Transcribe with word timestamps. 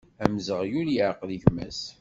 Amzeɣyul 0.23 0.89
yeɛqel 0.95 1.31
gma-s. 1.43 1.81